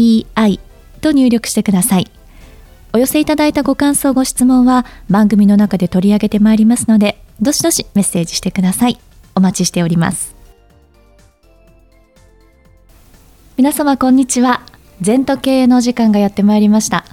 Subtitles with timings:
[0.00, 0.58] EI
[1.00, 2.10] と入力してください。
[2.92, 8.98] お寄せいただいたご感想、ご質問は番組の中で取り上げてまいりますので、どしどしメッセージしてください。
[9.34, 10.34] お待ちしております。
[13.56, 14.62] 皆様こんにちは。
[15.00, 17.04] 全時計の時間がやってまいりました。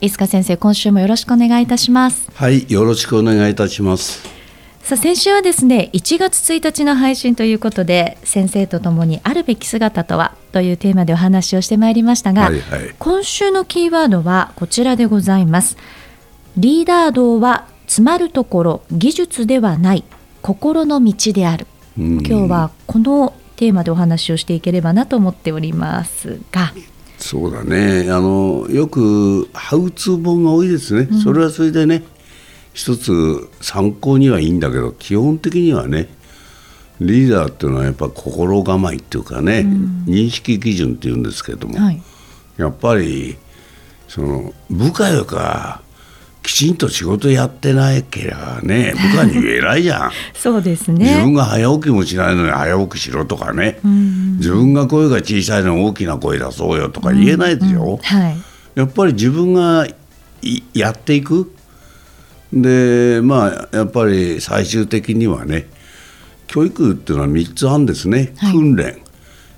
[0.00, 2.28] 飯塚先生、今週もよろしくお願いいたします。
[2.34, 4.33] はい、よろしくお願いいたします。
[4.84, 15.78] さあ先週はですね1月1日の配信ということで先生とともにあるべき姿とはというテーマでお話をしてまいりましたが、はいはい、今週のキーワードはこちらでございます。
[16.58, 20.04] リーダー道は詰まるところ技術ではない
[20.42, 21.66] 心の道である。
[21.96, 26.74] 今日はこのテーマでお話をしていければなと思っておりますが。
[27.16, 28.10] そうだね。
[28.10, 32.02] あのよくハウツー本が多いですね、うん、それはそれでね
[32.74, 36.08] 一つ参考にはいいんだけど基本的にはね
[37.00, 42.02] リーダーっていうのはやっぱ心構えっていうかね、うん、認識基準っていうんですけども、はい、
[42.56, 43.36] やっぱり
[44.08, 45.82] その部下よか
[46.42, 50.10] きちんと仕事やってないけりゃね部下に言えないじゃん。
[50.34, 51.06] そうですね。
[51.06, 57.88] 自分が早起きもしないのに早起きしろとかね、うん、自分が声が小さいのに大きな声出そうよとか言えないですよ、うん。
[57.88, 57.96] うん。
[57.98, 58.36] はい、
[58.74, 59.86] やっぱり自分が
[60.74, 61.50] やっていく
[62.52, 65.68] でまあやっぱり最終的にはね
[66.46, 69.02] 教育っていうのは3つあるんですね、はい、訓練。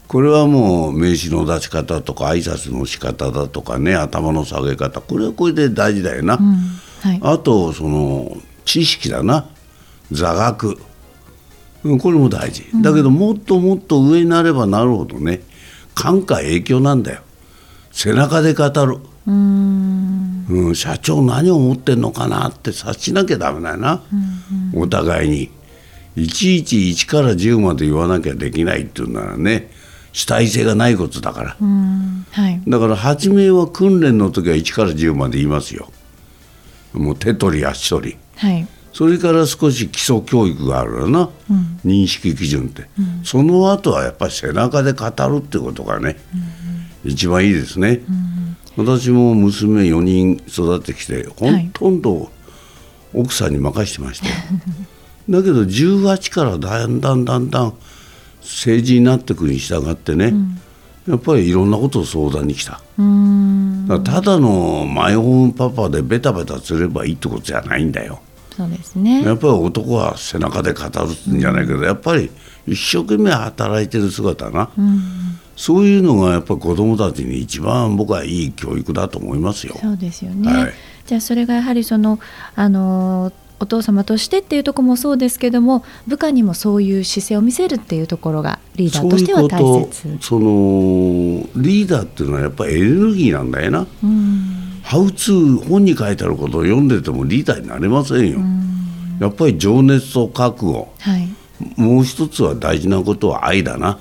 [0.09, 5.01] これはもう名刺の出し方とか挨拶の仕方だとかね頭の下げ方。
[5.01, 6.55] これはこれで大事だよな、うん。
[7.03, 9.47] はい、あとその知識だな。
[10.13, 10.79] 座学。
[12.01, 15.43] これも大事、だけどもっともっと上になればなるほどね
[15.95, 17.21] 感化影響なんだよ。
[17.93, 24.17] 背中で語るうん、社長何を思ってんのかなって察しなきゃだめだよな、う
[24.77, 25.51] んうん、お互いに。
[26.17, 29.71] いちいち1から10まで言わなきゃできないっていうならね
[30.13, 31.57] 主体性がないことだから、
[32.31, 35.91] はい、だから初めは訓練の時は1から10まで言いますよ。
[36.95, 46.17] もう手取り足取り、はい、それから少し基礎教育があるよな、うん、認識基準って、うん、その後はやっぱり背中で語るってことがね、
[47.05, 48.01] うん、一番いいですね、
[48.77, 52.31] 私も娘4人育ってきてほとんど
[53.15, 54.35] 奥さんに任してましたよ、
[55.31, 57.75] だけど18からだんだんだんだん
[58.43, 60.59] 政治になっていくに従ってね、うん、
[61.09, 62.81] やっぱりいろんなことを相談に来た。
[63.89, 68.21] だただのマイホームパパでベタベタすればいいってことじゃないんだよ。
[68.57, 69.23] そうですね。
[69.23, 72.31] やっぱり男は背中で語るんじゃないけど、やっぱり
[72.67, 74.71] 一生懸命働いてる姿な、
[75.57, 79.77] そういうのがやっぱり子どもたちに一番僕はいい教育だと思いますよ。
[79.81, 80.73] そうですよね、はい、
[81.07, 82.21] じゃあそれがやはりその
[82.55, 90.19] あのお父様としてっていうところもそうですけども部下にもそういう姿勢を見せるっていうところがリーダーとしては大切。
[90.21, 90.45] その
[91.57, 101.27] リーダーっていうのはやっぱりエネルギーなんだよな、うん、ハウツー本に書いてあることを読んでてもリーダーになれませんよ、うん、やっぱり情熱と覚悟、はい、
[101.81, 103.99] もう一つは大事なことは愛だな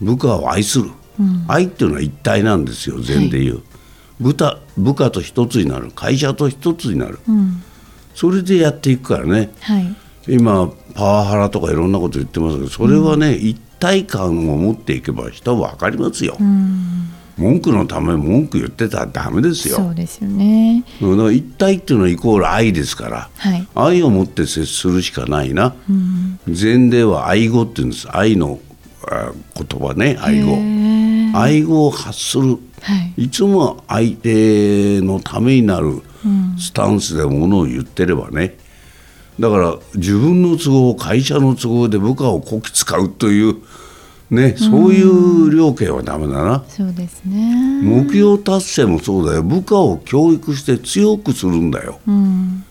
[0.00, 3.64] 部下を愛する、うん、愛っていうのは一体なんですよ禅でいう、はい、
[4.20, 5.90] 部下部下と一つになる。
[5.94, 7.62] 会社と一つになる、うん、
[8.14, 9.96] それでやっていくからね、はい、
[10.28, 16.36] 今パワハラとかいろんなこと言ってますけどそれはね、うん、一体感を持っていけば人は分かりますよ。
[17.36, 19.76] 文句のため文句言ってたらダメですよ。
[19.76, 20.84] そうですよね。
[21.00, 25.74] だから一体っていうのはイコール愛ですから、はい、愛を持って接するしかないな。
[26.46, 28.14] 禅では愛語って言うんです。
[28.14, 28.58] 愛の
[29.56, 30.56] 言葉ね愛語。
[31.32, 36.02] 愛語を発する、はい、いつも相手のためになる
[36.58, 38.56] スタンスでものを言ってればね、
[39.38, 43.56] だから自分の都合会社の都合で部下をこき使うという
[44.30, 47.80] ね、そういう量刑はだめだな、そうですね。
[47.82, 49.42] 目標達成もそうだよ。
[49.44, 52.64] 部下を教育して強くするんだよ、うん、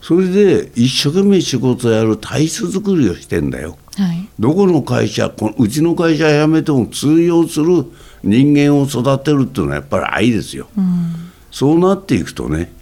[0.00, 7.84] それで一生懸命仕事をやる体質作りをしてんだよはい、どこの会社うちの会社辞めても通用する
[8.22, 12.72] 人間を育てるっていうのはやっぱり愛ですよ、うん、そうなっていくとね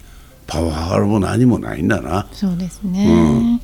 [0.45, 2.27] パワハラも何もないんだな。
[2.31, 3.59] そうですね、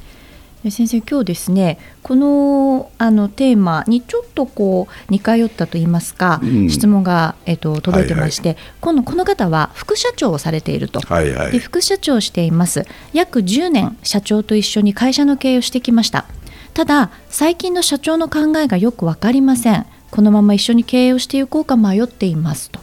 [0.70, 12.86] 先生今日ですねこのあのテーマにちょっとこう似通ったと言いますか、うん、質問が、えっと、届いてまして、はいはい、今度この方は副社長をされていると、はいはい、で副社長をしています。
[13.14, 16.26] 約10年社長と一緒に会社の経営をしてきました
[16.74, 19.86] ただ最近の社長の考えがよく分かりません。
[20.12, 22.70] このまま一緒に経営をしていこうか迷っています。
[22.70, 22.80] と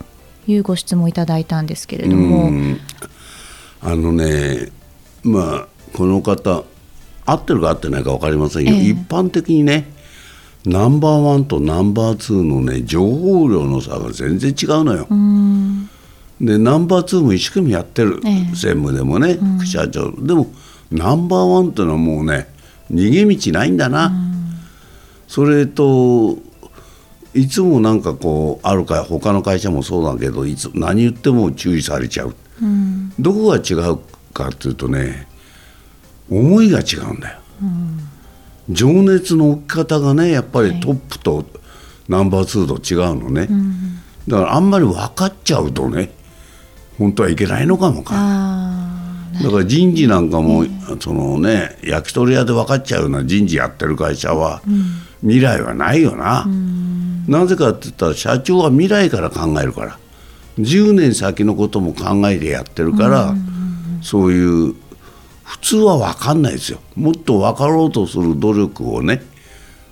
[0.46, 2.50] いうご質問をいただいたんですけれども。
[3.82, 4.70] あのね
[5.22, 6.64] まあこの方
[7.24, 9.92] 合ってるか合ってないか分かりませんよ、えー、一般的にね
[10.66, 15.08] ナンバーワンとナンバーツーのね情報量の差が全然違うのよ。
[16.40, 20.10] でナンバーツーも一生懸命やってる、えー、専務でもね、副社長。
[20.12, 20.46] でも
[20.90, 22.48] ナンバーワンっていうのはもうね
[22.90, 24.12] 逃げ道ないんだな。
[25.28, 26.38] それと
[27.34, 33.98] いつもなんかこうあるか他の会社もそうだけどいつ何言っても注意されちゃう、うん、どこが違う
[34.32, 35.28] かっていうとね
[36.28, 41.44] 思いが違うんだよ、うん、情熱の置き方がねやっぱりトップと
[42.08, 46.10] ナンバー2と違うのね、うん、だからあんまり分かっちゃうとね
[46.98, 48.16] 本当はいけないのかもか
[49.42, 50.64] だから人事なんかも、
[51.00, 54.62] そのね焼き鳥屋で分かっちゃうような人事やってる会社は、
[55.22, 56.46] 未来はないよな、
[57.28, 59.98] なぜかって言ったら社長は未来から考えるから。
[60.58, 63.34] 10年先のことも考えてやってるから、
[64.02, 64.74] そういう
[65.44, 66.80] 普通は分かんないですよ。
[66.96, 69.22] もっと分かろうとする努力をね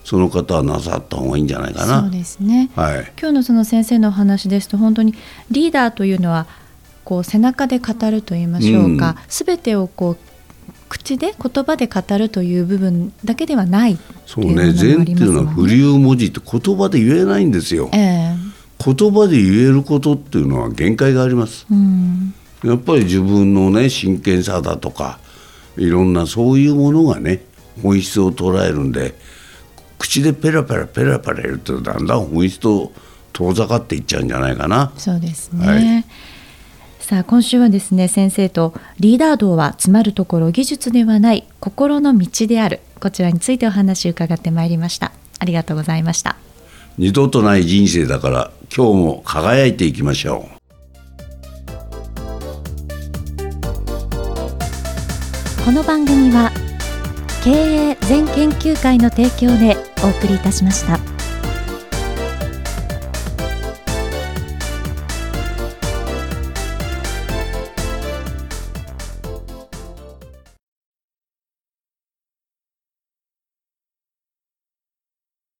[0.05, 2.03] その方はなさった方がいいんじゃないかな。
[2.03, 5.15] そうですね、はい、今日のその先生のお話ですと本当に
[5.51, 6.47] リーダーというのは
[7.09, 10.17] こう背中で語ると言いましょうか、す、べ、てをこう
[10.91, 14.75] 口で言葉で語るという部分だけではないそうね。
[14.75, 25.19] 善っていうのは不流文字って言葉で言えないんですよ、えー、言葉で言えることっていうのは限界があります、うん、やっぱり自分のね真剣さだとか
[25.79, 27.43] いろんなそういうものがね
[27.83, 29.15] 本質を捉えるんで
[29.99, 32.93] 口でペラペラペラペラ言うとだんだん本質と
[33.33, 34.93] 遠ざかっていっちゃうんじゃないかな。
[34.99, 36.05] そうですね、はい
[37.09, 42.81] さあ今週はですね先生とリーダー道は詰まるところ技術ではない心の道である。
[43.01, 45.13] こちらについてお話を伺ってまいりました。
[45.39, 46.37] ありがとうございました。
[46.99, 50.59] 二度とない人生だから今日も輝いていきましょう。
[55.65, 56.53] この番組は
[57.43, 57.53] 経
[57.93, 61.08] 営全研究会の提供でお送りいたしました。